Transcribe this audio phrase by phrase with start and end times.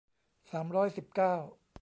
[0.51, 1.33] สามร้อยสิบเก้า